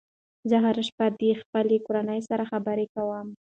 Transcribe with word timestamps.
زه 0.49 0.57
هره 0.65 0.83
شپه 0.89 1.07
د 1.21 1.21
خپلې 1.41 1.77
کورنۍ 1.85 2.19
سره 2.29 2.43
خبرې 2.51 2.85
کوم. 2.93 3.27